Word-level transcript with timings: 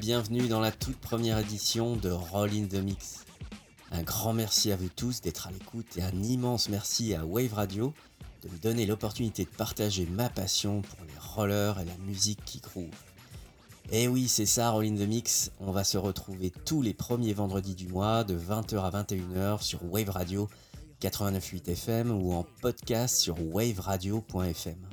Bienvenue 0.00 0.48
dans 0.48 0.60
la 0.60 0.72
toute 0.72 0.98
première 0.98 1.38
édition 1.38 1.94
de 1.94 2.10
Roll 2.10 2.50
in 2.50 2.66
the 2.66 2.82
Mix. 2.82 3.24
Un 3.92 4.02
grand 4.02 4.32
merci 4.32 4.72
à 4.72 4.76
vous 4.76 4.88
tous 4.88 5.20
d'être 5.20 5.46
à 5.46 5.52
l'écoute 5.52 5.96
et 5.96 6.02
un 6.02 6.22
immense 6.22 6.68
merci 6.68 7.14
à 7.14 7.24
Wave 7.24 7.54
Radio 7.54 7.94
de 8.42 8.48
me 8.48 8.58
donner 8.58 8.86
l'opportunité 8.86 9.44
de 9.44 9.50
partager 9.50 10.06
ma 10.06 10.28
passion 10.28 10.82
pour 10.82 10.98
les 11.06 11.18
rollers 11.18 11.78
et 11.78 11.84
la 11.84 11.96
musique 11.98 12.44
qui 12.44 12.58
groove. 12.58 12.88
Et 13.92 14.08
oui, 14.08 14.26
c'est 14.26 14.46
ça, 14.46 14.70
Roll 14.70 14.86
in 14.86 14.96
the 14.96 15.06
Mix. 15.06 15.52
On 15.60 15.70
va 15.70 15.84
se 15.84 15.96
retrouver 15.96 16.50
tous 16.50 16.82
les 16.82 16.92
premiers 16.92 17.32
vendredis 17.32 17.76
du 17.76 17.86
mois 17.86 18.24
de 18.24 18.36
20h 18.36 18.78
à 18.78 18.90
21h 18.90 19.62
sur 19.62 19.84
Wave 19.84 20.10
Radio 20.10 20.48
89.8 21.02 21.70
FM 21.70 22.10
ou 22.10 22.32
en 22.32 22.44
podcast 22.60 23.16
sur 23.16 23.36
waveradio.fm. 23.54 24.88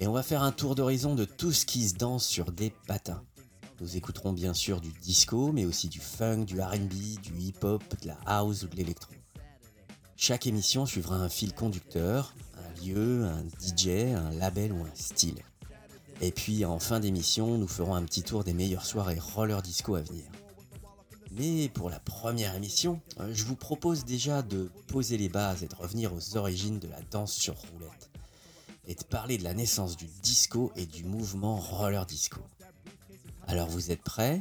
Et 0.00 0.08
on 0.08 0.12
va 0.12 0.24
faire 0.24 0.42
un 0.42 0.52
tour 0.52 0.74
d'horizon 0.74 1.14
de 1.14 1.24
tout 1.24 1.52
ce 1.52 1.64
qui 1.64 1.88
se 1.88 1.94
danse 1.94 2.26
sur 2.26 2.50
des 2.50 2.72
patins. 2.88 3.22
Nous 3.80 3.96
écouterons 3.96 4.32
bien 4.32 4.54
sûr 4.54 4.80
du 4.80 4.92
disco, 5.02 5.50
mais 5.52 5.64
aussi 5.64 5.88
du 5.88 5.98
funk, 5.98 6.44
du 6.44 6.60
RB, 6.60 7.20
du 7.22 7.38
hip-hop, 7.38 7.82
de 8.02 8.08
la 8.08 8.18
house 8.24 8.62
ou 8.62 8.68
de 8.68 8.76
l'électro. 8.76 9.12
Chaque 10.16 10.46
émission 10.46 10.86
suivra 10.86 11.16
un 11.16 11.28
fil 11.28 11.52
conducteur, 11.54 12.34
un 12.56 12.84
lieu, 12.84 13.24
un 13.24 13.44
DJ, 13.60 14.14
un 14.14 14.30
label 14.30 14.72
ou 14.72 14.84
un 14.84 14.94
style. 14.94 15.42
Et 16.20 16.30
puis 16.30 16.64
en 16.64 16.78
fin 16.78 17.00
d'émission, 17.00 17.58
nous 17.58 17.66
ferons 17.66 17.96
un 17.96 18.04
petit 18.04 18.22
tour 18.22 18.44
des 18.44 18.54
meilleures 18.54 18.86
soirées 18.86 19.18
roller 19.18 19.60
disco 19.60 19.96
à 19.96 20.02
venir. 20.02 20.24
Mais 21.32 21.68
pour 21.68 21.90
la 21.90 21.98
première 21.98 22.54
émission, 22.54 23.00
je 23.32 23.44
vous 23.44 23.56
propose 23.56 24.04
déjà 24.04 24.42
de 24.42 24.70
poser 24.86 25.18
les 25.18 25.28
bases 25.28 25.64
et 25.64 25.68
de 25.68 25.74
revenir 25.74 26.14
aux 26.14 26.36
origines 26.36 26.78
de 26.78 26.86
la 26.86 27.02
danse 27.10 27.32
sur 27.32 27.56
roulette. 27.56 28.10
Et 28.86 28.94
de 28.94 29.02
parler 29.02 29.36
de 29.36 29.44
la 29.44 29.54
naissance 29.54 29.96
du 29.96 30.06
disco 30.22 30.70
et 30.76 30.86
du 30.86 31.04
mouvement 31.04 31.56
roller 31.56 32.06
disco. 32.06 32.40
Alors 33.46 33.68
vous 33.68 33.90
êtes 33.90 34.02
prêts? 34.02 34.40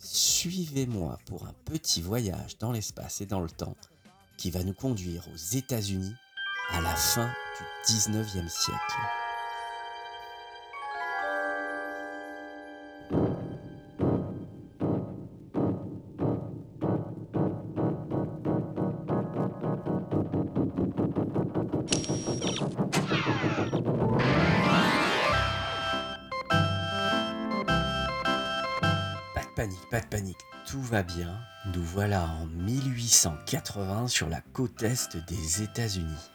Suivez-moi 0.00 1.18
pour 1.26 1.46
un 1.46 1.54
petit 1.64 2.02
voyage 2.02 2.58
dans 2.58 2.70
l'espace 2.70 3.20
et 3.20 3.26
dans 3.26 3.40
le 3.40 3.50
temps 3.50 3.76
qui 4.36 4.50
va 4.50 4.62
nous 4.62 4.74
conduire 4.74 5.26
aux 5.32 5.56
États-Unis 5.56 6.14
à 6.70 6.80
la 6.80 6.94
fin 6.94 7.30
du 7.86 7.92
19e 7.92 8.48
siècle. 8.48 9.25
Pas 29.96 30.02
de 30.02 30.06
panique, 30.08 30.44
tout 30.66 30.82
va 30.82 31.02
bien. 31.02 31.40
Nous 31.72 31.82
voilà 31.82 32.24
en 32.24 32.44
1880 32.44 34.08
sur 34.08 34.28
la 34.28 34.42
côte 34.52 34.82
est 34.82 35.16
des 35.26 35.62
États-Unis. 35.62 36.30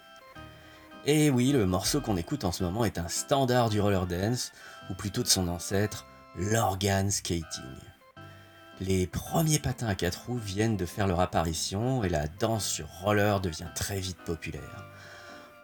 Et 1.05 1.29
oui, 1.29 1.51
le 1.51 1.67
morceau 1.67 2.01
qu'on 2.01 2.17
écoute 2.17 2.43
en 2.43 2.51
ce 2.51 2.63
moment 2.63 2.85
est 2.85 2.97
un 2.97 3.07
standard 3.07 3.69
du 3.69 3.79
roller 3.79 4.07
dance, 4.07 4.51
ou 4.89 4.95
plutôt 4.95 5.21
de 5.21 5.27
son 5.27 5.47
ancêtre, 5.47 6.07
l'organ 6.35 7.11
skating. 7.11 7.61
Les 8.79 9.05
premiers 9.05 9.59
patins 9.59 9.89
à 9.89 9.93
quatre 9.93 10.25
roues 10.25 10.39
viennent 10.39 10.77
de 10.77 10.87
faire 10.87 11.05
leur 11.05 11.19
apparition 11.19 12.03
et 12.03 12.09
la 12.09 12.25
danse 12.27 12.65
sur 12.65 12.87
roller 13.03 13.41
devient 13.41 13.69
très 13.75 13.99
vite 13.99 14.23
populaire. 14.25 14.87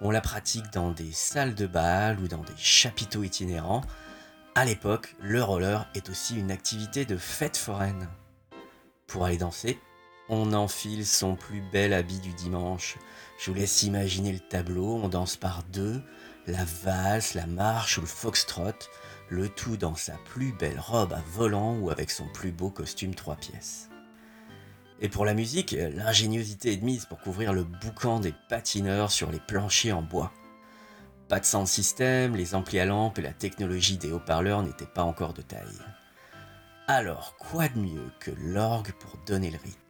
On 0.01 0.11
la 0.11 0.22
pratique 0.22 0.72
dans 0.72 0.91
des 0.91 1.11
salles 1.13 1.55
de 1.55 1.66
bal 1.66 2.19
ou 2.19 2.27
dans 2.27 2.43
des 2.43 2.57
chapiteaux 2.57 3.23
itinérants, 3.23 3.81
à 4.57 4.66
l'époque, 4.66 5.16
le 5.22 5.44
roller 5.44 5.88
est 5.94 6.09
aussi 6.09 6.35
une 6.35 6.50
activité 6.50 7.06
de 7.06 7.16
fête 7.16 7.57
foraine. 7.57 8.09
Pour 9.06 9.23
aller 9.23 9.38
danser, 9.38 9.79
on 10.29 10.51
enfile 10.51 11.06
son 11.06 11.35
plus 11.35 11.62
bel 11.72 11.94
habit 11.94 12.18
du 12.18 12.34
dimanche. 12.34 12.97
Je 13.38 13.51
vous 13.51 13.56
laisse 13.56 13.84
imaginer 13.84 14.31
le 14.31 14.40
tableau, 14.40 14.96
on 14.96 15.09
danse 15.09 15.38
par 15.38 15.62
deux, 15.72 16.01
la 16.47 16.66
valse, 16.84 17.35
la 17.35 17.46
marche 17.46 18.00
ou 18.00 18.01
le 18.01 18.07
foxtrot, 18.07 18.90
le 19.29 19.47
tout 19.47 19.78
dans 19.78 19.94
sa 19.94 20.13
plus 20.25 20.53
belle 20.53 20.79
robe 20.79 21.13
à 21.13 21.22
volant 21.34 21.78
ou 21.78 21.91
avec 21.91 22.09
son 22.09 22.28
plus 22.28 22.51
beau 22.51 22.72
costume 22.72 23.13
trois 23.13 23.35
pièces. 23.35 23.90
Et 25.01 25.07
pour 25.07 25.23
la 25.23 25.35
musique, 25.35 25.75
l'ingéniosité 25.94 26.73
est 26.73 26.78
de 26.78 26.85
mise 26.85 27.06
pour 27.06 27.19
couvrir 27.19 27.53
le 27.53 27.63
boucan 27.63 28.19
des 28.19 28.34
patineurs 28.50 29.12
sur 29.12 29.31
les 29.31 29.40
planchers 29.40 29.96
en 29.96 30.01
bois. 30.01 30.34
Pas 31.29 31.41
de 31.41 31.45
sound 31.45 31.67
system, 31.67 32.38
les 32.38 32.55
amplis 32.55 32.79
à 32.79 32.85
lampe 32.85 33.19
et 33.19 33.21
la 33.21 33.33
technologie 33.33 33.97
des 33.97 34.13
haut-parleurs 34.13 34.63
n'étaient 34.63 34.85
pas 34.85 35.03
encore 35.03 35.33
de 35.33 35.41
taille. 35.41 35.81
Alors, 36.88 37.35
quoi 37.38 37.67
de 37.67 37.79
mieux 37.79 38.09
que 38.21 38.31
l'orgue 38.31 38.93
pour 38.93 39.17
donner 39.25 39.51
le 39.51 39.57
rythme? 39.57 39.81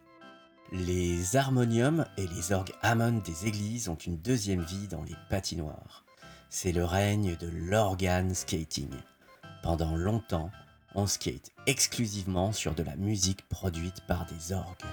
Les 0.72 1.36
harmoniums 1.36 2.06
et 2.18 2.26
les 2.28 2.52
orgues 2.52 2.74
Hammond 2.82 3.22
des 3.24 3.46
églises 3.46 3.88
ont 3.88 3.96
une 3.96 4.18
deuxième 4.18 4.64
vie 4.64 4.88
dans 4.88 5.04
les 5.04 5.16
patinoires. 5.30 6.06
C'est 6.50 6.72
le 6.72 6.84
règne 6.84 7.36
de 7.36 7.48
l'organ 7.48 8.34
skating. 8.34 8.90
Pendant 9.62 9.96
longtemps, 9.96 10.50
on 10.96 11.06
skate 11.06 11.52
exclusivement 11.68 12.52
sur 12.52 12.74
de 12.74 12.82
la 12.82 12.96
musique 12.96 13.48
produite 13.48 14.02
par 14.08 14.26
des 14.26 14.54
orgues. 14.54 14.86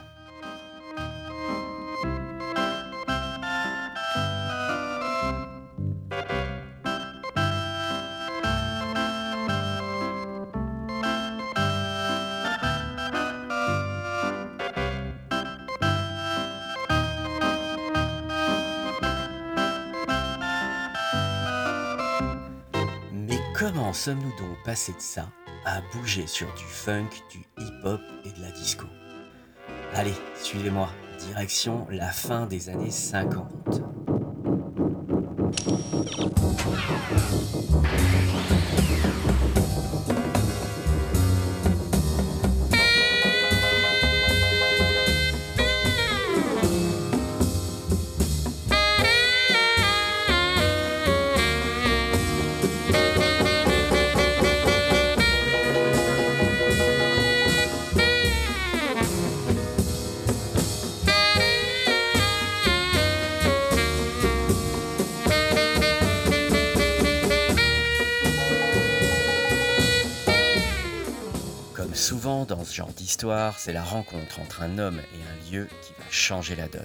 Comment 23.56 23.92
sommes-nous 23.92 24.37
donc 24.37 24.60
passés 24.65 24.94
de 24.94 25.00
ça 25.00 25.28
à 25.65 25.81
bouger 25.92 26.26
sur 26.26 26.53
du 26.54 26.65
funk, 26.65 27.09
du 27.31 27.38
hip-hop 27.56 28.00
et 28.25 28.32
de 28.32 28.42
la 28.42 28.50
disco? 28.50 28.84
Allez, 29.94 30.15
suivez-moi, 30.42 30.88
direction 31.20 31.87
la 31.88 32.10
fin 32.10 32.47
des 32.47 32.69
années 32.69 32.91
50. 32.91 33.81
D'histoire, 73.15 73.61
c'est 73.61 73.72
la 73.72 73.84
rencontre 73.84 74.41
entre 74.41 74.63
un 74.63 74.77
homme 74.77 74.99
et 74.99 75.22
un 75.22 75.53
lieu 75.53 75.69
qui 75.83 75.93
va 75.93 76.05
changer 76.11 76.57
la 76.57 76.66
donne. 76.66 76.83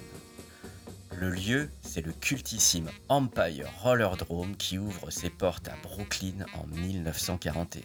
Le 1.18 1.32
lieu, 1.32 1.72
c'est 1.82 2.06
le 2.06 2.12
cultissime 2.12 2.92
Empire 3.08 3.68
Rollerdrome 3.82 4.56
qui 4.56 4.78
ouvre 4.78 5.10
ses 5.10 5.32
portes 5.32 5.70
à 5.70 5.74
Brooklyn 5.82 6.46
en 6.54 6.68
1941. 6.68 7.82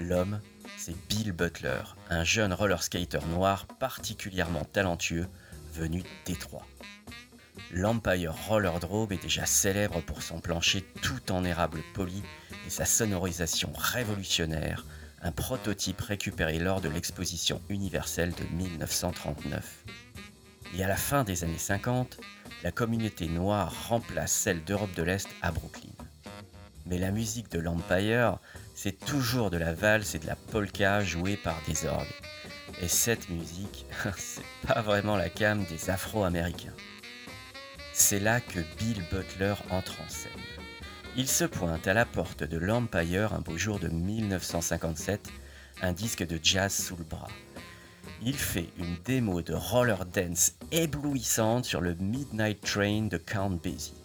L'homme, 0.00 0.40
c'est 0.76 0.96
Bill 1.08 1.30
Butler, 1.30 1.82
un 2.10 2.24
jeune 2.24 2.52
roller 2.52 2.82
skater 2.82 3.24
noir 3.30 3.68
particulièrement 3.78 4.64
talentueux 4.64 5.28
venu 5.74 6.02
Détroit. 6.26 6.66
L'Empire 7.70 8.34
Rollerdrome 8.48 9.12
est 9.12 9.22
déjà 9.22 9.46
célèbre 9.46 10.00
pour 10.00 10.24
son 10.24 10.40
plancher 10.40 10.82
tout 11.02 11.30
en 11.30 11.44
érable 11.44 11.82
poli 11.94 12.20
et 12.66 12.70
sa 12.70 12.84
sonorisation 12.84 13.70
révolutionnaire 13.76 14.84
un 15.22 15.32
prototype 15.32 16.00
récupéré 16.00 16.58
lors 16.58 16.80
de 16.80 16.88
l'exposition 16.88 17.60
universelle 17.68 18.32
de 18.32 18.44
1939. 18.56 19.84
Et 20.76 20.84
à 20.84 20.88
la 20.88 20.96
fin 20.96 21.24
des 21.24 21.44
années 21.44 21.58
50, 21.58 22.18
la 22.62 22.72
communauté 22.72 23.28
noire 23.28 23.88
remplace 23.88 24.32
celle 24.32 24.64
d'Europe 24.64 24.94
de 24.94 25.02
l'Est 25.02 25.28
à 25.42 25.52
Brooklyn. 25.52 25.90
Mais 26.86 26.98
la 26.98 27.10
musique 27.10 27.50
de 27.50 27.58
l'Empire, 27.58 28.38
c'est 28.74 29.04
toujours 29.04 29.50
de 29.50 29.56
la 29.56 29.72
valse 29.72 30.14
et 30.14 30.18
de 30.18 30.26
la 30.26 30.36
polka 30.36 31.02
jouée 31.02 31.36
par 31.36 31.56
des 31.66 31.86
orgues. 31.86 32.06
Et 32.80 32.88
cette 32.88 33.28
musique, 33.28 33.86
c'est 34.16 34.42
pas 34.66 34.82
vraiment 34.82 35.16
la 35.16 35.28
cam 35.28 35.64
des 35.64 35.90
Afro-Américains. 35.90 36.74
C'est 37.92 38.20
là 38.20 38.40
que 38.40 38.60
Bill 38.78 39.02
Butler 39.10 39.54
entre 39.70 40.00
en 40.00 40.08
scène. 40.08 40.32
Il 41.18 41.26
se 41.26 41.44
pointe 41.44 41.88
à 41.88 41.94
la 41.94 42.04
porte 42.04 42.44
de 42.44 42.58
l'Empire 42.58 43.34
un 43.34 43.40
beau 43.40 43.58
jour 43.58 43.80
de 43.80 43.88
1957 43.88 45.28
un 45.82 45.92
disque 45.92 46.24
de 46.24 46.38
jazz 46.40 46.72
sous 46.72 46.94
le 46.94 47.02
bras. 47.02 47.26
Il 48.22 48.36
fait 48.36 48.68
une 48.78 48.96
démo 49.04 49.42
de 49.42 49.52
roller 49.52 50.06
dance 50.06 50.52
éblouissante 50.70 51.64
sur 51.64 51.80
le 51.80 51.96
Midnight 51.96 52.60
Train 52.60 53.08
de 53.08 53.16
Count 53.16 53.58
Basie, 53.60 54.00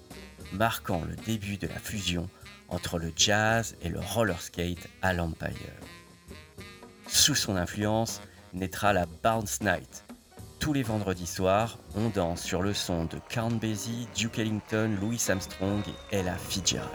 marquant 0.54 1.04
le 1.08 1.16
début 1.16 1.58
de 1.58 1.68
la 1.68 1.78
fusion 1.78 2.28
entre 2.68 2.98
le 2.98 3.14
jazz 3.16 3.76
et 3.84 3.90
le 3.90 4.00
roller 4.00 4.42
skate 4.42 4.88
à 5.04 5.14
l'Empire. 5.14 5.52
Sous 7.06 7.36
son 7.36 7.58
influence 7.58 8.22
naîtra 8.54 8.92
la 8.92 9.06
Bounce 9.06 9.62
Night. 9.62 10.04
Tous 10.64 10.72
les 10.72 10.82
vendredis 10.82 11.28
soirs, 11.28 11.78
on 11.94 12.08
danse 12.08 12.42
sur 12.42 12.62
le 12.62 12.74
son 12.74 13.04
de 13.04 13.18
Count 13.28 13.52
Basie, 13.52 14.08
Duke 14.16 14.40
Ellington, 14.40 14.96
Louis 15.02 15.22
Armstrong 15.28 15.82
et 16.14 16.16
Ella 16.16 16.38
Fitzgerald. 16.38 16.90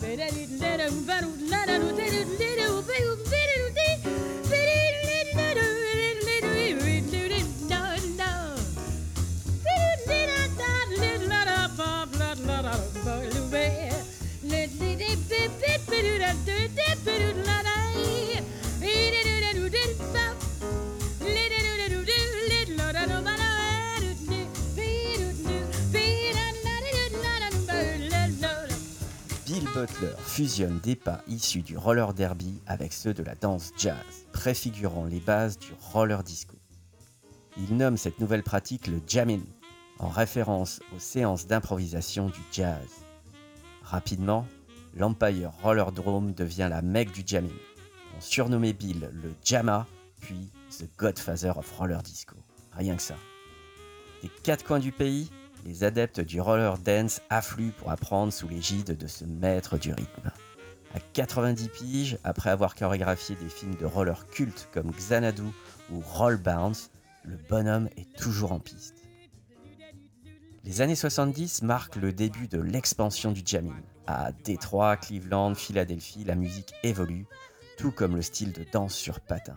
Better 0.00 0.28
little 0.34 0.58
letter, 0.58 0.90
better 1.06 1.26
letter, 1.26 1.66
better 1.66 1.78
little 1.78 1.96
letter, 1.96 2.24
better 2.38 2.72
little 2.72 3.16
letter, 3.16 3.53
Butler 29.74 30.14
fusionne 30.18 30.78
des 30.78 30.94
pas 30.94 31.20
issus 31.26 31.62
du 31.62 31.76
roller 31.76 32.14
derby 32.14 32.60
avec 32.64 32.92
ceux 32.92 33.12
de 33.12 33.24
la 33.24 33.34
danse 33.34 33.72
jazz, 33.76 33.96
préfigurant 34.32 35.04
les 35.04 35.18
bases 35.18 35.58
du 35.58 35.72
roller 35.80 36.22
disco. 36.22 36.56
Il 37.56 37.76
nomme 37.76 37.96
cette 37.96 38.20
nouvelle 38.20 38.44
pratique 38.44 38.86
le 38.86 39.00
jamming, 39.04 39.42
en 39.98 40.08
référence 40.08 40.78
aux 40.94 41.00
séances 41.00 41.48
d'improvisation 41.48 42.28
du 42.28 42.38
jazz. 42.52 42.86
Rapidement, 43.82 44.46
l'Empire 44.94 45.50
Rollerdrome 45.60 46.34
devient 46.34 46.68
la 46.70 46.80
mecque 46.80 47.12
du 47.12 47.24
jamming. 47.26 47.50
On 48.16 48.20
surnommait 48.20 48.74
Bill 48.74 49.10
le 49.12 49.34
Jamma, 49.44 49.88
puis 50.20 50.52
The 50.78 50.88
Godfather 50.96 51.58
of 51.58 51.68
Roller 51.76 52.00
Disco. 52.00 52.36
Rien 52.74 52.94
que 52.94 53.02
ça. 53.02 53.16
Des 54.22 54.30
quatre 54.44 54.64
coins 54.64 54.78
du 54.78 54.92
pays, 54.92 55.30
les 55.64 55.82
adeptes 55.82 56.20
du 56.20 56.40
roller 56.40 56.78
dance 56.78 57.20
affluent 57.30 57.72
pour 57.72 57.90
apprendre 57.90 58.32
sous 58.32 58.48
l'égide 58.48 58.96
de 58.96 59.06
ce 59.06 59.24
maître 59.24 59.78
du 59.78 59.92
rythme. 59.92 60.30
À 60.94 61.00
90 61.00 61.68
piges, 61.68 62.18
après 62.22 62.50
avoir 62.50 62.74
chorégraphié 62.74 63.34
des 63.36 63.48
films 63.48 63.74
de 63.76 63.86
roller 63.86 64.26
cultes 64.28 64.68
comme 64.72 64.92
Xanadu 64.92 65.42
ou 65.90 66.00
Roll 66.00 66.36
Bounce, 66.36 66.90
le 67.24 67.36
bonhomme 67.48 67.88
est 67.96 68.14
toujours 68.16 68.52
en 68.52 68.60
piste. 68.60 69.02
Les 70.64 70.80
années 70.80 70.94
70 70.94 71.62
marquent 71.62 71.96
le 71.96 72.12
début 72.12 72.48
de 72.48 72.60
l'expansion 72.60 73.32
du 73.32 73.42
jamming. 73.44 73.72
À 74.06 74.32
Détroit, 74.32 74.96
Cleveland, 74.96 75.54
Philadelphie, 75.54 76.24
la 76.24 76.36
musique 76.36 76.74
évolue, 76.82 77.26
tout 77.76 77.90
comme 77.90 78.16
le 78.16 78.22
style 78.22 78.52
de 78.52 78.64
danse 78.70 78.94
sur 78.94 79.20
patin. 79.20 79.56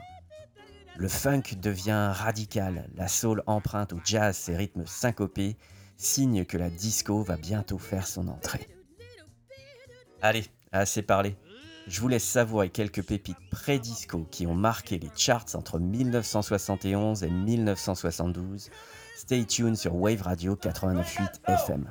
Le 0.97 1.07
funk 1.07 1.43
devient 1.61 2.11
radical, 2.13 2.89
la 2.95 3.07
soul 3.07 3.43
emprunte 3.45 3.93
au 3.93 3.99
jazz 4.03 4.35
ses 4.35 4.55
rythmes 4.55 4.85
syncopés, 4.87 5.55
signe 5.97 6.45
que 6.45 6.57
la 6.57 6.69
disco 6.69 7.21
va 7.23 7.37
bientôt 7.37 7.77
faire 7.77 8.07
son 8.07 8.27
entrée. 8.27 8.67
Allez, 10.21 10.45
assez 10.71 11.01
parlé. 11.01 11.35
Je 11.87 12.01
vous 12.01 12.07
laisse 12.07 12.23
savourer 12.23 12.69
quelques 12.69 13.03
pépites 13.03 13.37
pré-disco 13.49 14.27
qui 14.29 14.45
ont 14.45 14.55
marqué 14.55 14.99
les 14.99 15.09
charts 15.15 15.45
entre 15.53 15.79
1971 15.79 17.23
et 17.23 17.29
1972. 17.29 18.69
Stay 19.15 19.45
tuned 19.45 19.75
sur 19.75 19.95
Wave 19.95 20.21
Radio 20.21 20.55
89.8 20.55 21.29
FM. 21.47 21.87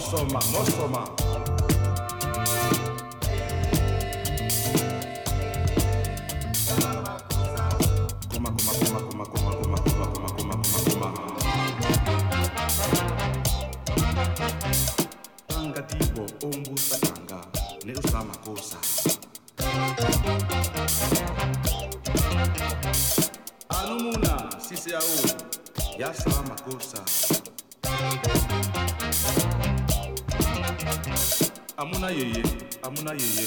muscle 0.00 0.24
man, 0.32 0.42
muscle 0.52 0.88
man. 0.88 1.19
Amuna 32.10 32.22
yeye, 32.22 32.42
amuna 32.82 33.12
yeye, 33.12 33.46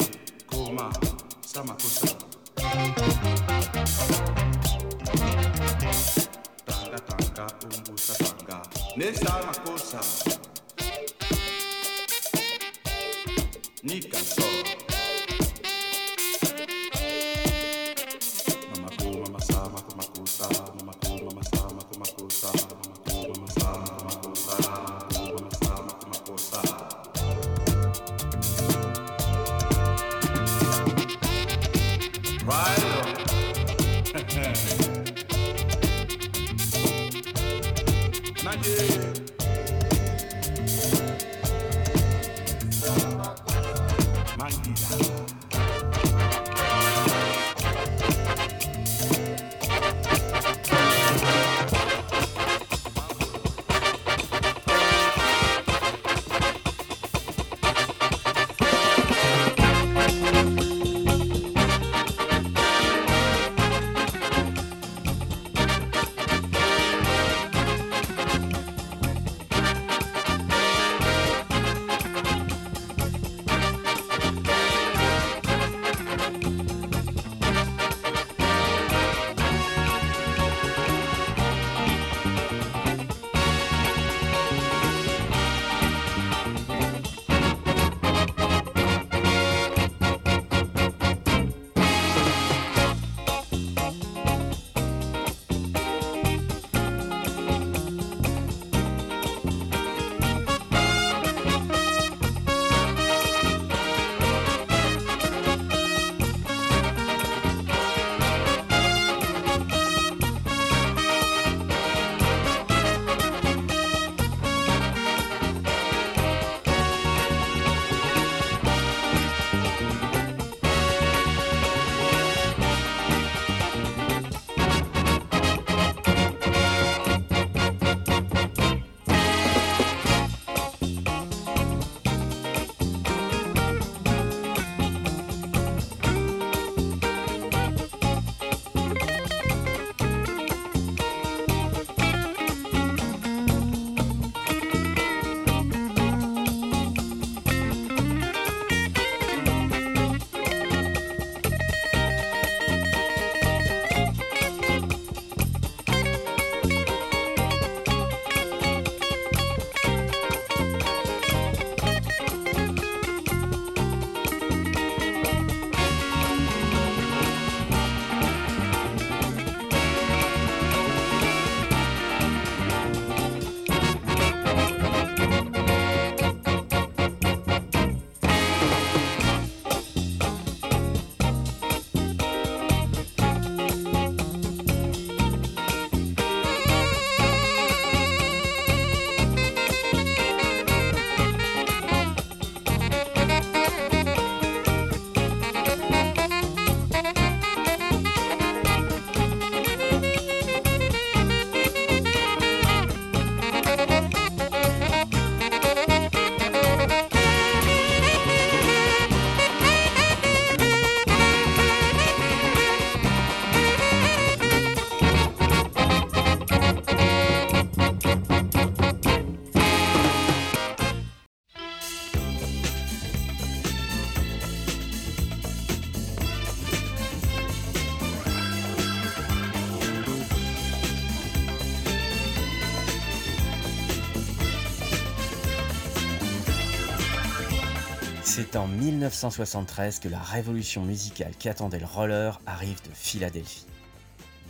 en 238.63 238.67
1973 238.67 239.99
que 239.99 240.07
la 240.07 240.21
révolution 240.21 240.83
musicale 240.83 241.33
qu'attendait 241.37 241.79
le 241.79 241.85
roller 241.85 242.39
arrive 242.45 242.81
de 242.83 242.93
Philadelphie. 242.93 243.65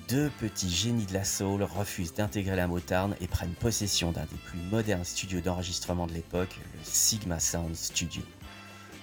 Deux 0.08 0.30
petits 0.40 0.70
génies 0.70 1.08
de 1.08 1.16
la 1.16 1.24
soul 1.24 1.64
refusent 1.64 2.14
d'intégrer 2.14 2.56
la 2.56 2.68
Motown 2.68 3.16
et 3.22 3.28
prennent 3.28 3.56
possession 3.56 4.12
d'un 4.12 4.26
des 4.26 4.38
plus 4.46 4.60
modernes 4.70 5.04
studios 5.04 5.42
d'enregistrement 5.42 6.06
de 6.06 6.14
l'époque, 6.14 6.60
le 6.76 6.80
Sigma 6.84 7.40
Sound 7.40 7.76
Studio. 7.76 8.22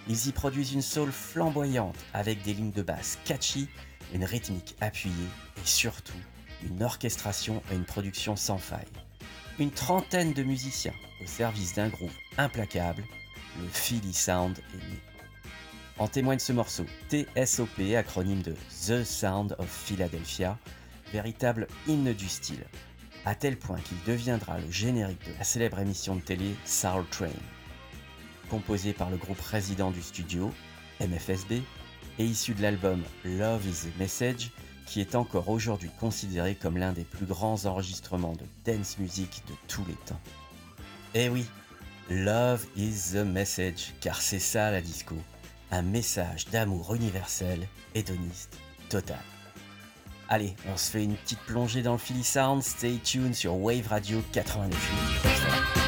Ils 0.07 0.29
y 0.29 0.33
produisent 0.33 0.75
une 0.75 0.83
soul 0.83 1.11
flamboyante 1.11 1.99
avec 2.15 2.43
des 2.43 2.55
lignes 2.55 2.71
de 2.71 2.83
basse 2.83 3.19
catchy, 3.25 3.69
une 4.15 4.25
rythmique 4.25 4.77
appuyée 4.81 5.15
et 5.57 5.67
surtout 5.67 6.13
une 6.63 6.85
orchestration 6.85 7.65
et 7.73 7.75
une 7.75 7.85
production 7.85 8.37
sans 8.37 8.59
faille. 8.59 8.87
Une 9.59 9.73
trentaine 9.73 10.35
de 10.35 10.45
musiciens 10.45 10.95
au 11.21 11.27
service 11.27 11.75
d'un 11.75 11.89
groupe 11.89 12.15
implacable, 12.39 13.03
le 13.59 13.69
Philly 13.69 14.13
Sound 14.13 14.59
est 14.75 14.77
né. 14.77 15.01
En 15.99 16.09
témoigne 16.09 16.39
ce 16.39 16.53
morceau, 16.53 16.87
TSOP, 17.11 17.95
acronyme 17.97 18.43
de 18.43 18.55
The 18.87 19.05
Sound 19.05 19.55
of 19.59 19.69
Philadelphia, 19.69 20.59
véritable 21.13 21.67
hymne 21.87 22.13
du 22.15 22.29
style, 22.29 22.65
à 23.25 23.35
tel 23.35 23.59
point 23.59 23.79
qu'il 23.81 23.99
deviendra 24.07 24.59
le 24.59 24.71
générique 24.71 25.27
de 25.27 25.37
la 25.39 25.45
célèbre 25.45 25.79
émission 25.79 26.17
de 26.17 26.21
télé 26.21 26.55
Soul 26.65 27.05
Train. 27.11 27.29
Composé 28.49 28.93
par 28.93 29.11
le 29.11 29.17
groupe 29.17 29.41
résident 29.41 29.91
du 29.91 30.01
studio, 30.01 30.53
MFSB, 31.01 31.63
et 32.19 32.25
issu 32.25 32.55
de 32.55 32.63
l'album 32.63 33.03
Love 33.25 33.67
is 33.67 33.89
the 33.89 33.99
Message, 33.99 34.51
qui 34.87 35.01
est 35.01 35.15
encore 35.15 35.49
aujourd'hui 35.49 35.91
considéré 36.01 36.55
comme 36.55 36.77
l'un 36.77 36.93
des 36.93 37.05
plus 37.05 37.27
grands 37.27 37.67
enregistrements 37.67 38.35
de 38.35 38.45
dance 38.65 38.99
music 38.99 39.43
de 39.47 39.55
tous 39.69 39.85
les 39.87 39.95
temps. 39.95 40.21
Eh 41.15 41.29
oui, 41.29 41.47
Love 42.11 42.67
is 42.77 43.13
the 43.13 43.25
Message, 43.25 43.95
car 44.01 44.21
c'est 44.21 44.41
ça 44.41 44.73
la 44.73 44.81
disco, 44.81 45.15
un 45.71 45.83
message 45.83 46.47
d'amour 46.47 46.93
universel, 46.97 47.69
hédoniste, 47.95 48.59
total. 48.89 49.21
Allez, 50.29 50.57
on 50.73 50.77
se 50.77 50.91
fait 50.91 51.05
une 51.05 51.15
petite 51.15 51.39
plongée 51.47 51.83
dans 51.83 51.93
le 51.93 51.99
Philly 51.99 52.25
Sound, 52.25 52.65
stay 52.65 52.99
tuned 53.05 53.35
sur 53.35 53.55
Wave 53.55 53.87
Radio 53.87 54.21
89. 54.33 55.80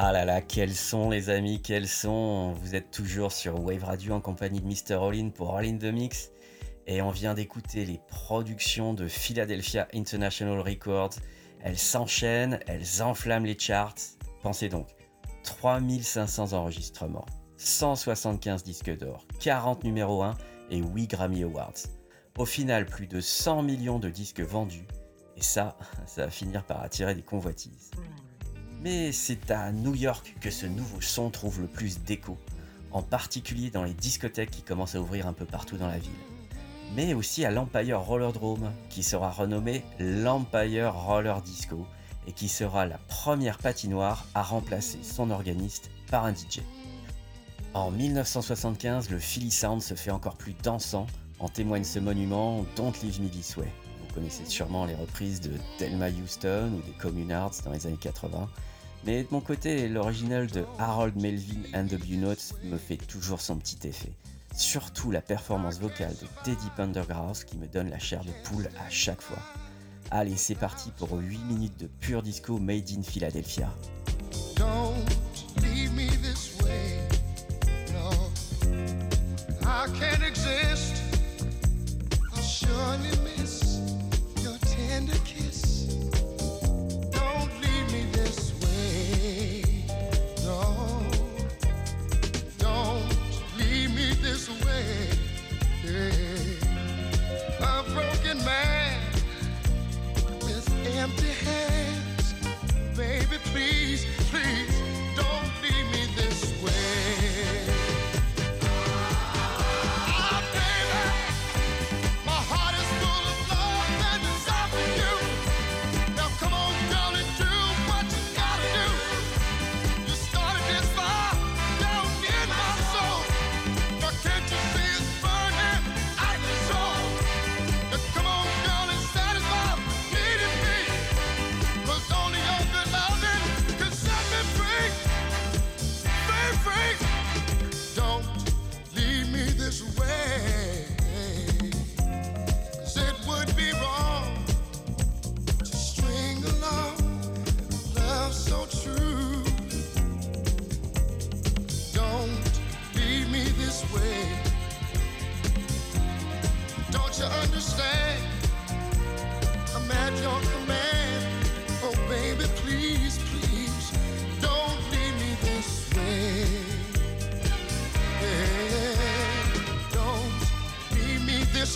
Ah 0.00 0.12
là 0.12 0.24
là, 0.24 0.40
quels 0.40 0.76
sont 0.76 1.10
les 1.10 1.28
amis, 1.28 1.60
quels 1.60 1.88
sont 1.88 2.52
Vous 2.52 2.76
êtes 2.76 2.92
toujours 2.92 3.32
sur 3.32 3.60
Wave 3.60 3.82
Radio 3.82 4.14
en 4.14 4.20
compagnie 4.20 4.60
de 4.60 4.64
Mr. 4.64 4.94
All 4.94 5.32
pour 5.32 5.56
All 5.56 5.66
in 5.66 5.76
the 5.76 5.92
Mix. 5.92 6.30
Et 6.86 7.02
on 7.02 7.10
vient 7.10 7.34
d'écouter 7.34 7.84
les 7.84 8.00
productions 8.06 8.94
de 8.94 9.08
Philadelphia 9.08 9.88
International 9.92 10.60
Records. 10.60 11.14
Elles 11.64 11.80
s'enchaînent, 11.80 12.60
elles 12.68 13.02
enflamment 13.02 13.44
les 13.44 13.58
charts. 13.58 13.96
Pensez 14.40 14.68
donc, 14.68 14.86
3500 15.42 16.52
enregistrements, 16.52 17.26
175 17.56 18.62
disques 18.62 18.96
d'or, 18.96 19.26
40 19.40 19.82
numéros 19.82 20.22
1 20.22 20.36
et 20.70 20.78
8 20.78 21.08
Grammy 21.08 21.42
Awards. 21.42 21.88
Au 22.38 22.44
final, 22.44 22.86
plus 22.86 23.08
de 23.08 23.20
100 23.20 23.64
millions 23.64 23.98
de 23.98 24.10
disques 24.10 24.42
vendus. 24.42 24.86
Et 25.36 25.42
ça, 25.42 25.76
ça 26.06 26.26
va 26.26 26.30
finir 26.30 26.62
par 26.62 26.82
attirer 26.82 27.16
des 27.16 27.22
convoitises. 27.22 27.90
Mais 28.80 29.10
c'est 29.10 29.50
à 29.50 29.72
New 29.72 29.94
York 29.94 30.36
que 30.40 30.50
ce 30.50 30.66
nouveau 30.66 31.00
son 31.00 31.30
trouve 31.30 31.60
le 31.60 31.66
plus 31.66 32.00
d'écho, 32.04 32.38
en 32.92 33.02
particulier 33.02 33.70
dans 33.70 33.82
les 33.82 33.94
discothèques 33.94 34.52
qui 34.52 34.62
commencent 34.62 34.94
à 34.94 35.00
ouvrir 35.00 35.26
un 35.26 35.32
peu 35.32 35.44
partout 35.44 35.76
dans 35.76 35.88
la 35.88 35.98
ville. 35.98 36.12
Mais 36.94 37.12
aussi 37.12 37.44
à 37.44 37.50
l'Empire 37.50 38.00
Rollerdrome, 38.00 38.72
qui 38.88 39.02
sera 39.02 39.30
renommé 39.30 39.82
l'Empire 39.98 40.94
Roller 40.94 41.42
Disco 41.42 41.86
et 42.28 42.32
qui 42.32 42.48
sera 42.48 42.86
la 42.86 42.98
première 43.08 43.58
patinoire 43.58 44.26
à 44.34 44.42
remplacer 44.42 44.98
son 45.02 45.30
organiste 45.30 45.90
par 46.10 46.24
un 46.24 46.32
DJ. 46.32 46.60
En 47.74 47.90
1975, 47.90 49.10
le 49.10 49.18
Philly 49.18 49.50
Sound 49.50 49.82
se 49.82 49.94
fait 49.94 50.10
encore 50.10 50.36
plus 50.36 50.54
dansant, 50.62 51.06
en 51.40 51.48
témoigne 51.48 51.84
ce 51.84 51.98
monument 51.98 52.64
Don't 52.76 52.92
Leave 53.02 53.20
Me 53.20 53.28
This 53.28 53.56
Way. 53.56 53.68
Vous 54.00 54.14
connaissez 54.14 54.44
sûrement 54.46 54.86
les 54.86 54.94
reprises 54.94 55.40
de 55.40 55.52
Thelma 55.78 56.08
Houston 56.10 56.72
ou 56.76 56.82
des 56.86 56.96
Communards 56.98 57.54
dans 57.64 57.72
les 57.72 57.86
années 57.86 57.98
80, 57.98 58.48
mais 59.04 59.22
de 59.22 59.28
mon 59.30 59.40
côté, 59.40 59.88
l'original 59.88 60.46
de 60.48 60.64
Harold 60.78 61.16
Melvin 61.16 61.62
and 61.74 61.86
the 61.86 61.94
Blue 61.94 62.16
Notes 62.16 62.54
me 62.64 62.76
fait 62.76 62.96
toujours 62.96 63.40
son 63.40 63.56
petit 63.56 63.86
effet. 63.86 64.12
Surtout 64.56 65.10
la 65.10 65.20
performance 65.20 65.78
vocale 65.78 66.14
de 66.20 66.26
Teddy 66.44 66.68
Pendergrass 66.76 67.44
qui 67.44 67.56
me 67.56 67.66
donne 67.66 67.90
la 67.90 67.98
chair 67.98 68.24
de 68.24 68.32
poule 68.44 68.68
à 68.78 68.90
chaque 68.90 69.22
fois. 69.22 69.38
Allez, 70.10 70.36
c'est 70.36 70.54
parti 70.54 70.90
pour 70.96 71.12
8 71.12 71.38
minutes 71.44 71.78
de 71.78 71.86
pur 71.86 72.22
disco 72.22 72.58
made 72.58 72.90
in 72.90 73.02
Philadelphia. 73.02 73.70
Please 103.58 104.17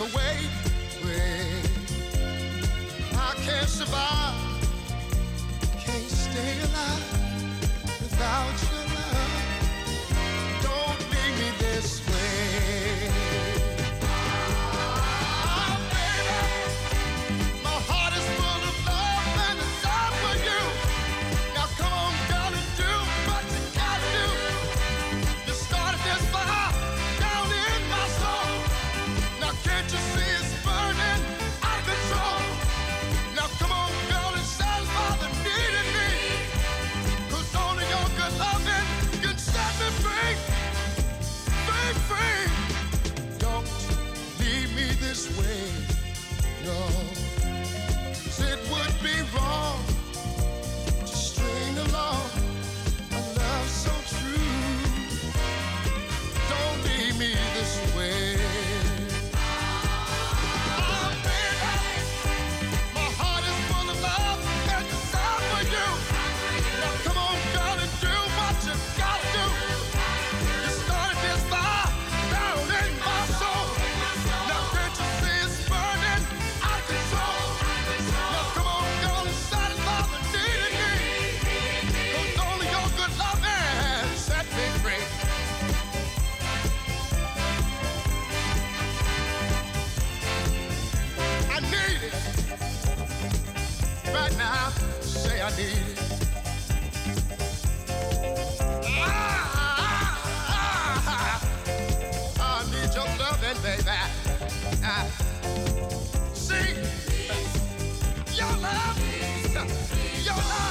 me 0.02 0.08
this 0.08 0.14
way. 0.14 0.36
way. 1.04 1.62
I 3.14 3.34
can't 3.44 3.68
survive, 3.68 4.34
can't 5.84 6.10
stay 6.10 6.60
alive 6.60 8.00
without 8.00 8.72
your 8.72 8.81
I 95.44 95.50
need 95.56 95.64
it. 95.64 95.98
Ah, 98.84 100.20
ah, 100.48 101.02
ah. 101.08 101.40
I 102.40 102.64
need 102.70 102.94
your 102.94 103.08
loving, 103.18 103.62
baby. 103.62 103.98
Ah. 104.84 105.04
See, 106.32 106.74
your 108.36 108.54
love, 108.58 108.98
your 110.24 110.36
love. 110.36 110.61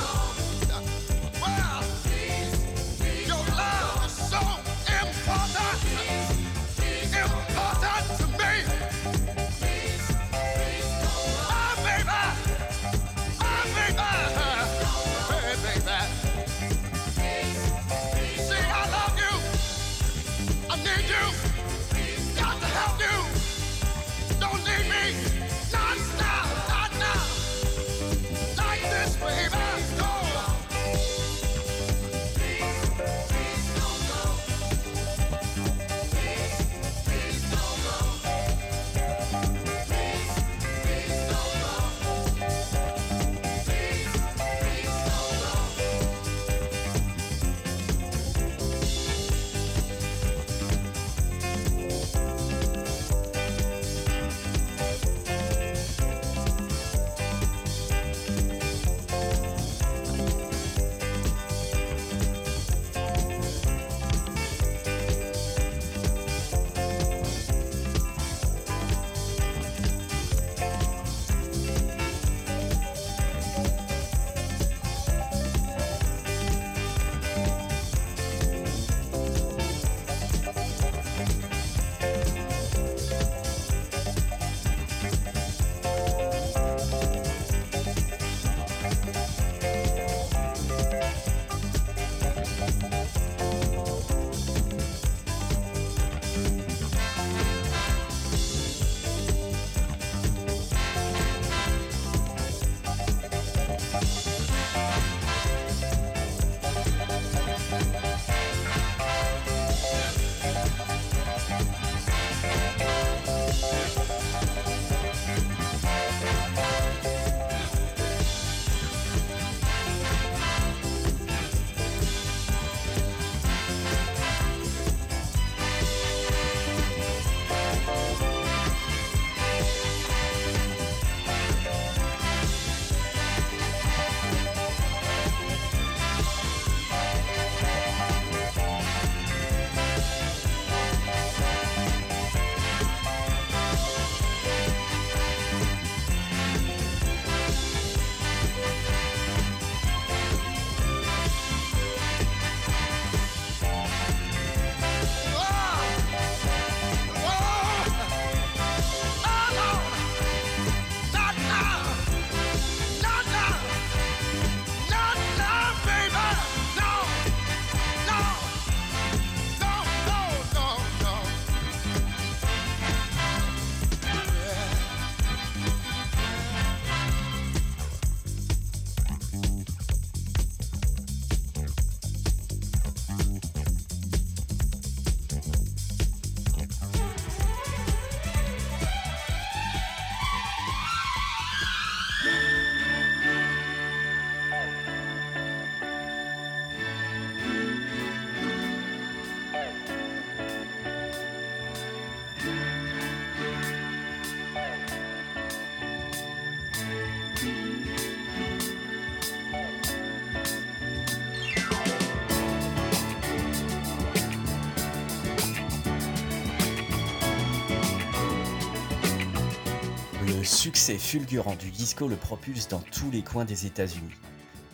Le 220.42 220.48
succès 220.48 220.98
fulgurant 220.98 221.54
du 221.54 221.70
disco 221.70 222.08
le 222.08 222.16
propulse 222.16 222.68
dans 222.68 222.80
tous 222.80 223.12
les 223.12 223.22
coins 223.22 223.46
des 223.46 223.68
États-Unis. 223.68 224.16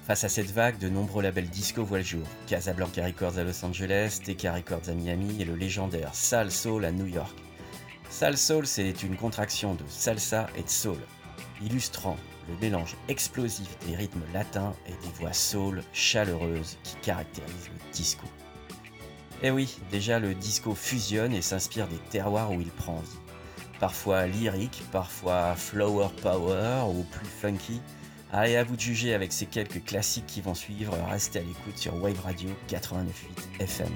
Face 0.05 0.24
à 0.24 0.30
cette 0.30 0.51
vague, 0.51 0.78
de 0.78 0.88
nombreux 0.88 1.22
labels 1.22 1.49
disco 1.49 1.84
voient 1.84 1.97
le 1.97 2.05
jour. 2.05 2.26
Casablanca 2.47 3.03
Records 3.03 3.38
à 3.38 3.43
Los 3.43 3.65
Angeles, 3.65 4.22
TK 4.24 4.43
Records 4.43 4.88
à 4.88 4.93
Miami 4.93 5.41
et 5.41 5.43
le 5.43 5.55
légendaire 5.55 6.15
Sal 6.15 6.53
Soul 6.53 6.86
à 6.86 6.93
New 6.93 7.07
York. 7.07 7.38
Sal 8.09 8.38
Soul, 8.38 8.65
c'est 8.65 9.03
une 9.03 9.18
contraction 9.18 9.76
de 9.76 9.84
salsa 9.89 10.47
et 10.55 10.63
de 10.63 10.70
soul, 10.70 10.99
illustrant 11.61 12.15
le 12.47 12.55
mélange 12.61 12.95
explosif 13.09 13.78
des 13.86 13.97
rythmes 13.97 14.24
latins 14.34 14.74
et 14.86 14.91
des 14.91 15.13
voix 15.20 15.34
soul 15.34 15.84
chaleureuses 15.91 16.78
qui 16.84 16.95
caractérisent 17.01 17.72
le 17.74 17.91
disco. 17.91 18.26
Eh 19.43 19.51
oui, 19.51 19.78
déjà 19.91 20.18
le 20.18 20.34
disco 20.34 20.74
fusionne 20.74 21.34
et 21.34 21.41
s'inspire 21.41 21.89
des 21.89 21.99
terroirs 22.09 22.53
où 22.53 22.61
il 22.61 22.72
prend 22.72 23.01
vie. 23.01 23.26
Parfois 23.80 24.25
lyrique, 24.28 24.84
parfois 24.91 25.55
flower 25.55 26.07
power 26.21 26.84
ou 26.89 27.03
plus 27.03 27.28
funky. 27.28 27.82
Allez 28.32 28.57
à 28.57 28.63
vous 28.63 28.75
de 28.75 28.82
juger 28.82 29.13
avec 29.13 29.32
ces 29.32 29.45
quelques 29.45 29.84
classiques 29.86 30.25
qui 30.28 30.41
vont 30.41 30.55
suivre, 30.55 30.97
restez 31.09 31.39
à 31.39 31.41
l'écoute 31.43 31.78
sur 31.78 31.95
Wave 31.95 32.19
Radio 32.21 32.49
89.8 32.67 33.61
FM. 33.61 33.88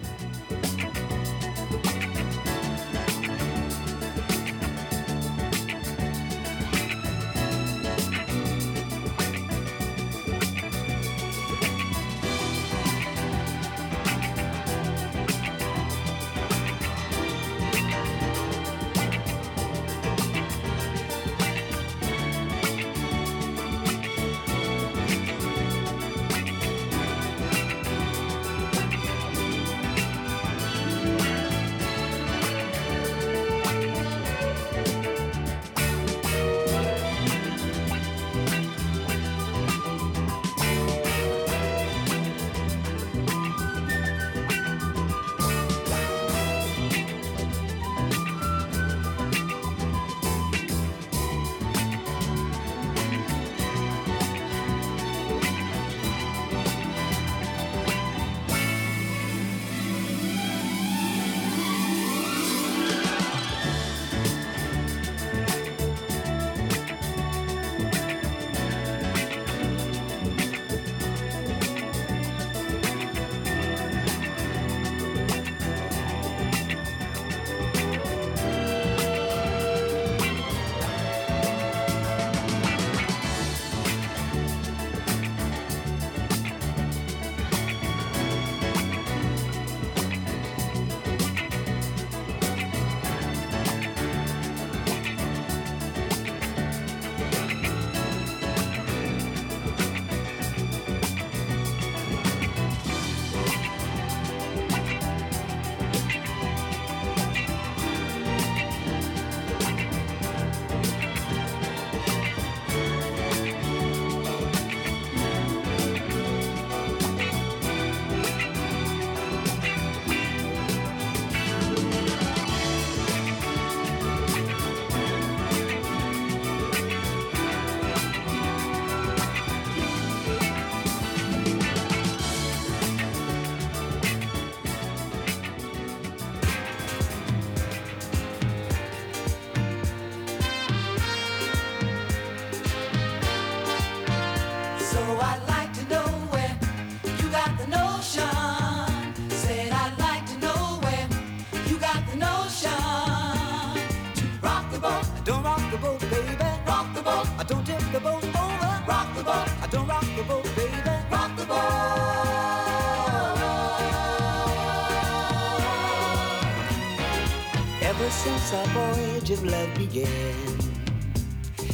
Ever 167.82 168.10
since 168.12 168.54
our 168.54 168.66
voyage 168.68 169.32
of 169.32 169.44
love 169.44 169.74
began, 169.76 170.36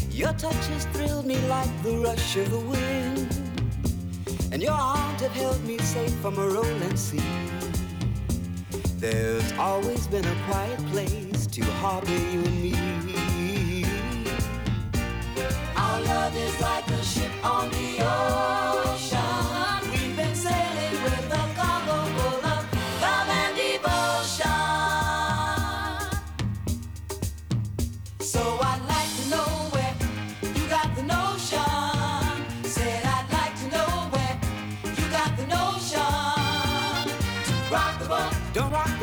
your 0.09 0.31
touch 0.33 0.67
has 0.67 0.85
thrilled 0.93 1.25
me 1.25 1.37
like 1.47 1.83
the 1.83 1.97
rush 1.97 2.37
of 2.37 2.49
the 2.49 2.59
wind, 2.59 3.27
and 4.53 4.63
your 4.63 4.71
arms 4.71 5.21
have 5.21 5.33
held 5.33 5.61
me 5.65 5.77
safe 5.79 6.13
from 6.21 6.37
a 6.37 6.47
rolling 6.47 6.95
sea. 6.95 7.21
There's 8.99 9.51
always 9.59 10.07
been 10.07 10.25
a 10.25 10.35
quiet 10.47 10.79
place 10.87 11.45
to 11.47 11.63
harbor 11.81 12.09
you 12.09 12.39
and 12.39 12.61
me. 12.63 13.83
Our 15.75 16.01
love 16.01 16.35
is 16.35 16.61
like 16.61 16.87
a 16.89 17.03
ship 17.03 17.31
on 17.43 17.69
the 17.69 17.97
ocean. 17.99 18.66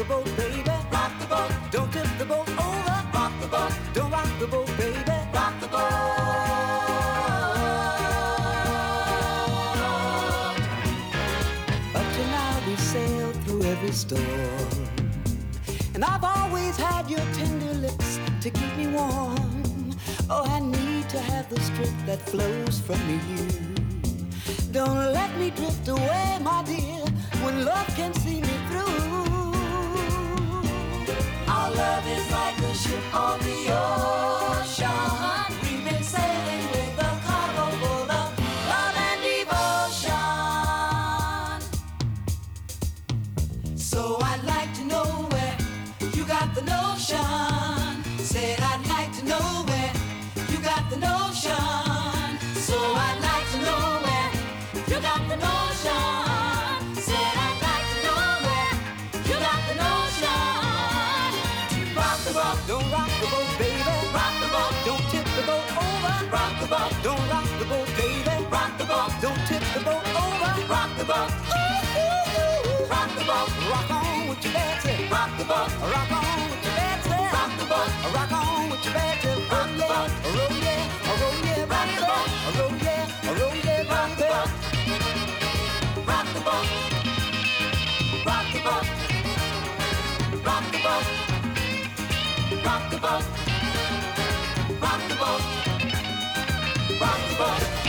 The 0.06 0.14
boat, 0.14 0.36
baby. 0.36 0.62
rock 0.92 1.12
the 1.18 1.26
boat, 1.26 1.50
Don't 1.70 1.92
tip 1.92 2.06
the 2.18 2.24
boat 2.24 2.48
over. 2.48 2.98
rock 3.14 3.32
the 3.40 3.46
boat, 3.48 3.72
Don't 3.92 4.10
rock 4.10 4.28
the 4.38 4.46
boat, 4.46 4.66
baby. 4.76 5.02
rock 5.32 5.60
the 5.60 5.68
boat. 5.68 5.80
Up 11.94 12.06
to 12.16 12.22
now 12.38 12.60
we 12.66 12.76
sailed 12.76 13.36
through 13.44 13.62
every 13.64 13.92
storm. 13.92 14.88
And 15.94 16.04
I've 16.04 16.24
always 16.24 16.76
had 16.76 17.08
your 17.10 17.24
tender 17.34 17.74
lips 17.74 18.18
to 18.40 18.50
keep 18.50 18.76
me 18.76 18.88
warm. 18.88 19.94
Oh, 20.28 20.44
I 20.46 20.60
need 20.60 21.08
to 21.10 21.20
have 21.20 21.48
the 21.48 21.60
strength 21.60 22.06
that 22.06 22.20
flows 22.20 22.80
from 22.80 23.00
you. 23.10 23.48
Don't 24.72 25.12
let 25.12 25.30
me 25.38 25.50
drift 25.50 25.86
away, 25.88 26.38
my 26.42 26.62
dear, 26.64 27.04
when 27.44 27.64
love 27.64 27.86
can 27.96 28.12
see 28.14 28.40
me 28.42 28.53
love 31.76 32.06
is 32.06 32.30
like 32.30 32.58
a 32.58 32.74
ship 32.74 33.14
on 33.14 33.38
the 33.40 33.72
ocean. 33.72 35.43
The 75.44 75.52
boat, 75.52 75.68
rock 75.92 76.12
on 76.12 76.50
with 76.50 76.64
your 76.64 76.74
bad 76.74 77.04
self. 77.04 77.32
Rock 77.32 77.52
the 77.58 77.64
boat, 77.66 77.90
rock 78.14 78.32
on 78.32 78.70
with 78.70 78.84
your 78.84 78.94
bad 78.94 79.20
self. 79.22 79.50
Rock 79.52 79.70
the 79.72 79.84
boat, 79.92 80.10
roll 80.34 80.56
yeah, 80.64 80.82
roll 81.20 81.36
yeah, 81.44 81.72
rock 81.72 81.88
the 81.94 82.02
boat, 82.08 82.28
roll 82.56 82.74
yeah, 82.80 83.04
roll 83.38 83.56
yeah, 83.64 83.92
rock 83.92 84.10
the 84.16 84.24
boat. 84.32 84.50
Rock 86.08 86.26
the 86.34 86.40
boat, 86.46 86.66
rock 88.26 88.46
the 88.52 88.60
boat, 88.66 88.86
rock 90.44 90.64
the 90.72 90.78
boat, 90.84 91.06
rock 92.64 92.84
the 92.90 92.98
boat, 93.04 93.24
rock 94.80 95.00
the 95.08 95.14
boat, 95.20 95.42
rock 97.00 97.20
the 97.28 97.34
boat, 97.36 97.83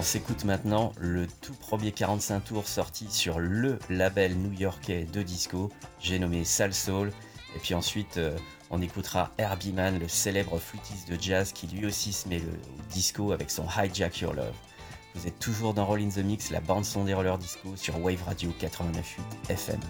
On 0.00 0.02
s'écoute 0.02 0.46
maintenant 0.46 0.94
le 0.98 1.26
tout 1.26 1.52
premier 1.52 1.92
45 1.92 2.40
tours 2.40 2.66
sorti 2.66 3.06
sur 3.10 3.38
le 3.38 3.78
label 3.90 4.34
new-yorkais 4.34 5.04
de 5.04 5.22
disco, 5.22 5.70
j'ai 6.00 6.18
nommé 6.18 6.42
Sal 6.42 6.72
Soul. 6.72 7.12
Et 7.54 7.58
puis 7.58 7.74
ensuite, 7.74 8.16
euh, 8.16 8.34
on 8.70 8.80
écoutera 8.80 9.30
Herbie 9.36 9.74
Mann, 9.74 9.98
le 9.98 10.08
célèbre 10.08 10.58
flûtiste 10.58 11.06
de 11.10 11.20
jazz 11.20 11.52
qui 11.52 11.66
lui 11.66 11.84
aussi 11.84 12.14
se 12.14 12.30
met 12.30 12.38
le 12.38 12.48
au 12.48 12.92
disco 12.94 13.32
avec 13.32 13.50
son 13.50 13.66
Hijack 13.66 14.20
Your 14.20 14.32
Love. 14.32 14.54
Vous 15.14 15.26
êtes 15.26 15.38
toujours 15.38 15.74
dans 15.74 15.84
Roll 15.84 16.00
in 16.00 16.08
the 16.08 16.24
Mix, 16.24 16.48
la 16.50 16.62
bande 16.62 16.86
son 16.86 17.04
des 17.04 17.12
rollers 17.12 17.36
disco 17.36 17.76
sur 17.76 18.02
Wave 18.02 18.22
Radio 18.22 18.54
89.8 18.58 19.50
FM. 19.50 19.80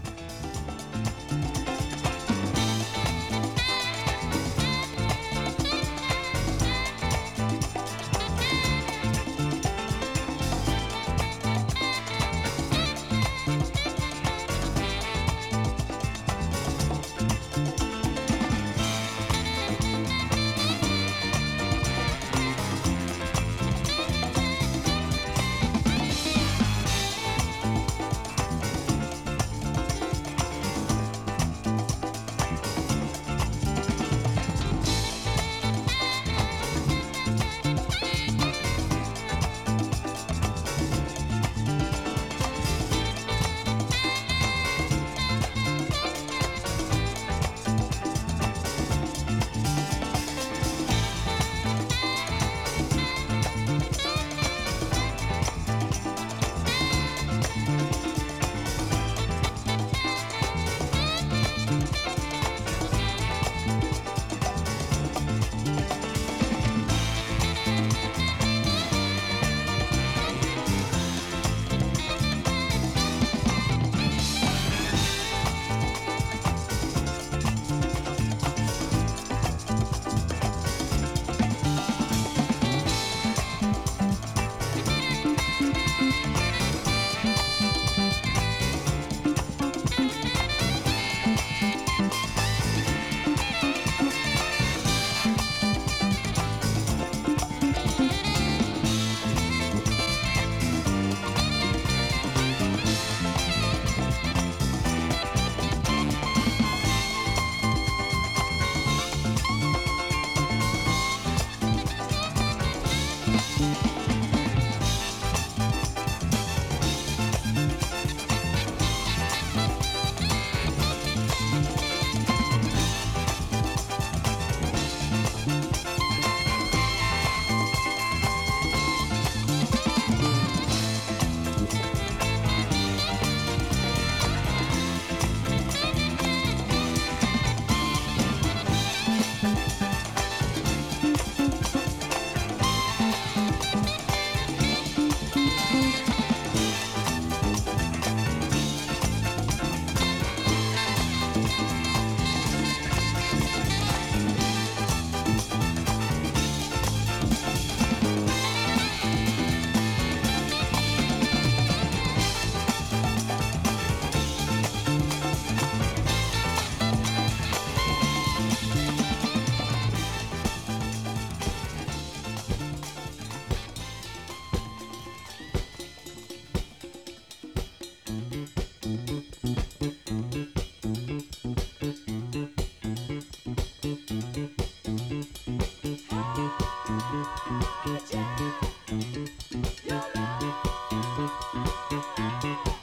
Música 191.90 192.79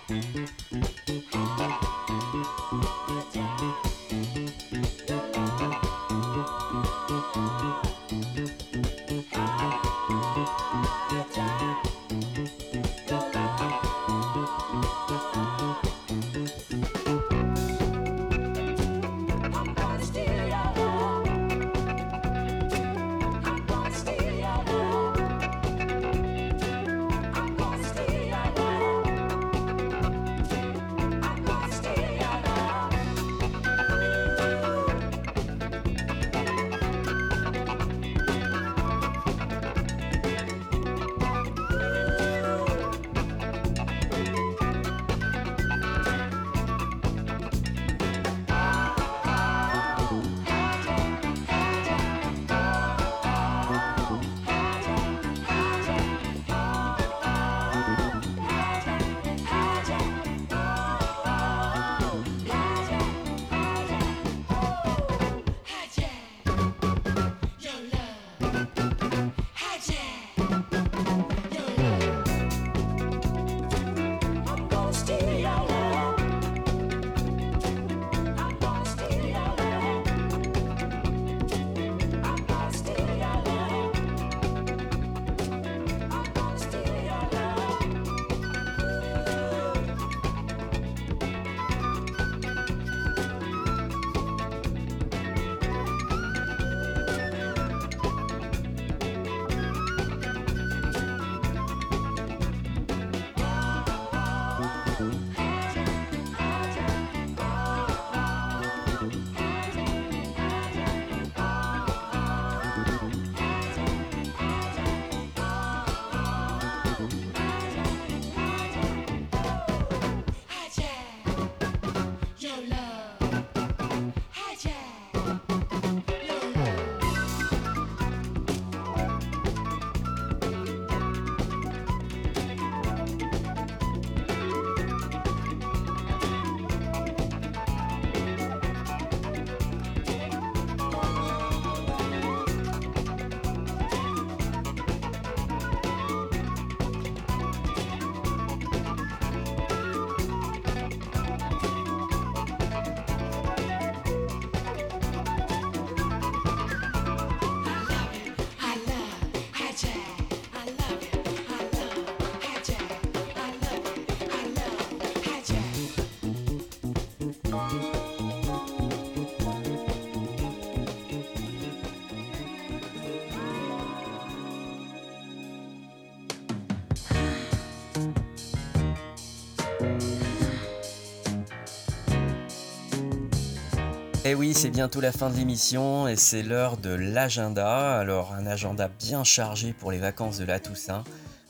Et 184.27 184.35
oui, 184.35 184.53
c'est 184.53 184.71
bientôt 184.71 184.99
la 184.99 185.13
fin 185.13 185.29
de 185.29 185.37
l'émission 185.37 186.05
et 186.05 186.17
c'est 186.17 186.43
l'heure 186.43 186.75
de 186.75 186.89
l'agenda. 186.89 187.97
Alors 187.97 188.33
un 188.33 188.45
agenda 188.45 188.89
bien 188.89 189.23
chargé 189.23 189.71
pour 189.71 189.89
les 189.89 189.99
vacances 189.99 190.37
de 190.37 190.43
la 190.43 190.59
Toussaint 190.59 191.05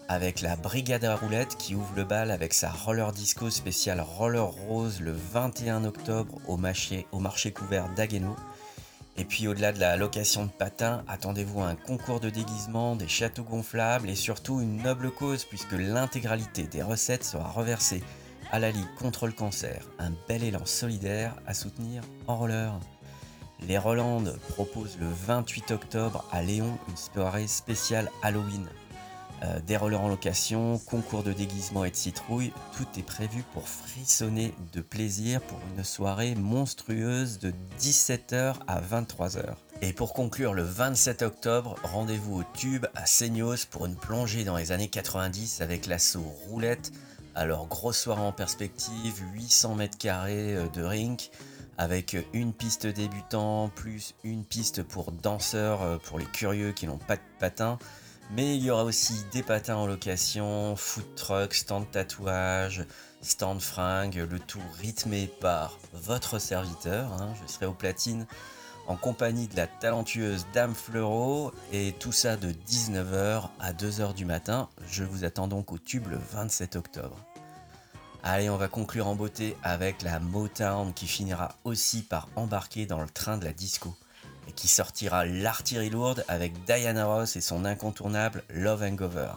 avec 0.07 0.41
la 0.41 0.55
Brigade 0.55 1.03
à 1.03 1.15
roulettes 1.15 1.57
qui 1.57 1.73
ouvre 1.73 1.91
le 1.95 2.03
bal 2.03 2.30
avec 2.30 2.53
sa 2.53 2.69
roller 2.69 3.11
disco 3.13 3.49
spéciale 3.49 3.99
Roller 3.99 4.45
Rose 4.45 5.01
le 5.01 5.11
21 5.11 5.86
octobre 5.86 6.38
au 6.47 6.55
marché, 6.55 7.07
au 7.11 7.17
marché 7.17 7.51
couvert 7.51 7.89
d'Agueno. 7.95 8.36
Et 9.17 9.25
puis 9.25 9.47
au-delà 9.47 9.71
de 9.71 9.80
la 9.80 9.97
location 9.97 10.45
de 10.45 10.51
patins, 10.51 11.03
attendez-vous 11.07 11.61
à 11.61 11.69
un 11.69 11.75
concours 11.75 12.19
de 12.19 12.30
déguisement, 12.30 12.95
des 12.95 13.07
châteaux 13.07 13.43
gonflables 13.43 14.07
et 14.07 14.15
surtout 14.15 14.61
une 14.61 14.84
noble 14.84 15.09
cause 15.09 15.45
puisque 15.45 15.71
l'intégralité 15.71 16.67
des 16.67 16.84
recettes 16.84 17.23
sera 17.23 17.49
reversée 17.49 18.03
à 18.52 18.60
la 18.60 18.72
Ligue 18.72 18.93
contre 18.98 19.28
le 19.28 19.34
cancer, 19.34 19.86
un 20.00 20.12
bel 20.28 20.43
élan 20.43 20.66
solidaire 20.66 21.36
à 21.45 21.54
soutenir 21.54 22.04
en 22.28 22.38
roller. 22.38 22.80
Les 23.68 23.78
Rolandes 23.78 24.38
proposent 24.50 24.98
le 25.00 25.08
28 25.08 25.72
octobre 25.72 26.26
à 26.32 26.41
Léon 26.41 26.78
une 26.88 26.98
soirée 26.98 27.48
spéciale 27.48 28.10
Halloween. 28.22 28.68
Euh, 29.43 29.60
des 29.68 29.78
rollers 29.78 30.02
en 30.02 30.08
location, 30.08 30.80
concours 30.80 31.22
de 31.22 31.32
déguisement 31.32 31.86
et 31.86 31.91
de 31.91 31.95
citrouille, 31.95 32.54
tout 32.76 32.88
est 32.98 33.04
prévu 33.04 33.43
pour 33.54 33.68
frissonner 33.68 34.54
de 34.74 34.82
plaisir 34.82 35.41
pour 35.41 35.60
une 35.76 35.84
soirée 35.84 36.34
monstrueuse 36.34 37.38
de 37.38 37.54
17h 37.80 38.56
à 38.68 38.82
23h. 38.82 39.56
Et 39.82 39.93
pour 39.93 40.14
conclure 40.14 40.54
le 40.54 40.64
27 40.64 41.22
octobre, 41.22 41.76
rendez-vous 41.84 42.39
au 42.39 42.43
Tube 42.56 42.88
à 42.95 43.06
Seignos 43.06 43.68
pour 43.70 43.86
une 43.86 43.95
plongée 43.95 44.43
dans 44.43 44.58
les 44.58 44.72
années 44.72 44.88
90 44.88 45.62
avec 45.62 45.86
l'assaut 45.86 46.34
Roulette. 46.48 46.91
Alors 47.38 47.67
grosse 47.67 47.99
soirée 47.99 48.23
en 48.23 48.31
perspective, 48.31 49.21
800 49.35 49.75
mètres 49.75 49.97
carrés 49.99 50.55
euh, 50.55 50.67
de 50.69 50.81
rink 50.81 51.29
avec 51.77 52.17
une 52.33 52.51
piste 52.51 52.88
débutant 52.88 53.69
plus 53.75 54.15
une 54.23 54.43
piste 54.43 54.81
pour 54.81 55.11
danseurs 55.11 55.83
euh, 55.83 55.97
pour 55.99 56.17
les 56.17 56.25
curieux 56.25 56.71
qui 56.71 56.88
n'ont 56.88 56.97
pas 56.97 57.15
de 57.15 57.21
patins. 57.39 57.77
Mais 58.31 58.57
il 58.57 58.63
y 58.63 58.71
aura 58.71 58.83
aussi 58.85 59.23
des 59.31 59.43
patins 59.43 59.75
en 59.75 59.85
location, 59.85 60.75
food 60.75 61.13
truck, 61.15 61.53
stand 61.53 61.85
tatouage, 61.91 62.83
stand 63.21 63.61
fringue, 63.61 64.15
le 64.15 64.39
tout 64.39 64.63
rythmé 64.79 65.29
par 65.39 65.77
votre 65.93 66.39
serviteur. 66.39 67.13
hein. 67.21 67.35
Je 67.39 67.53
serai 67.53 67.67
au 67.67 67.73
platine 67.73 68.25
en 68.88 68.95
compagnie 68.95 69.47
de 69.47 69.55
la 69.55 69.67
talentueuse 69.67 70.47
Dame 70.53 70.73
Fleureau 70.73 71.51
et 71.71 71.93
tout 71.99 72.11
ça 72.11 72.35
de 72.35 72.51
19h 72.51 73.49
à 73.59 73.73
2h 73.73 74.15
du 74.15 74.25
matin. 74.25 74.69
Je 74.89 75.03
vous 75.03 75.23
attends 75.23 75.47
donc 75.47 75.71
au 75.71 75.77
tube 75.77 76.07
le 76.07 76.17
27 76.17 76.75
octobre. 76.77 77.26
Allez, 78.24 78.49
on 78.49 78.57
va 78.57 78.68
conclure 78.68 79.07
en 79.07 79.15
beauté 79.15 79.55
avec 79.63 80.01
la 80.01 80.20
Motown 80.20 80.93
qui 80.93 81.07
finira 81.07 81.55
aussi 81.63 82.01
par 82.01 82.28
embarquer 82.36 82.86
dans 82.86 83.01
le 83.01 83.07
train 83.07 83.38
de 83.38 83.45
la 83.45 83.53
disco 83.53 83.95
et 84.47 84.51
qui 84.51 84.68
sortira 84.68 85.26
l'artillerie 85.26 85.89
lourde 85.89 86.26
avec 86.28 86.63
Diana 86.65 87.05
Ross 87.05 87.36
et 87.36 87.41
son 87.41 87.63
incontournable 87.63 88.43
Love 88.49 88.84
Hangover. 88.84 89.30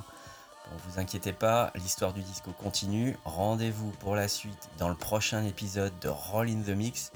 Bon, 0.71 0.77
vous 0.87 1.01
inquiétez 1.01 1.33
pas, 1.33 1.73
l'histoire 1.75 2.13
du 2.13 2.23
disco 2.23 2.53
continue. 2.53 3.17
Rendez-vous 3.25 3.91
pour 4.01 4.17
la 4.17 4.29
suite 4.29 4.71
dans 4.79 4.89
le 4.89 4.95
prochain 4.95 5.45
épisode 5.45 5.93
de 6.01 6.09
Roll 6.09 6.49
in 6.49 6.63
the 6.63 6.71
Mix. 6.71 7.13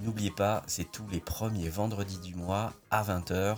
N'oubliez 0.00 0.30
pas, 0.30 0.62
c'est 0.66 0.90
tous 0.90 1.06
les 1.10 1.20
premiers 1.20 1.68
vendredis 1.68 2.18
du 2.18 2.34
mois 2.34 2.72
à 2.90 3.02
20h 3.02 3.56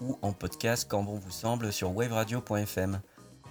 ou 0.00 0.18
en 0.22 0.32
podcast 0.32 0.86
quand 0.88 1.02
bon 1.02 1.18
vous 1.18 1.30
semble 1.30 1.72
sur 1.72 1.96
waveradio.fm. 1.96 3.00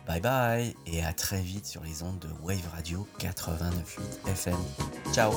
Bye 0.08 0.22
bye 0.22 0.76
et 0.86 1.03
à 1.03 1.12
très 1.12 1.41
vite 1.41 1.66
sur 1.66 1.84
les 1.84 2.01
ondes 2.01 2.20
de 2.20 2.30
Wave 2.41 2.66
Radio 2.74 3.05
89.8 3.20 4.32
FM. 4.32 4.55
Ciao 5.14 5.34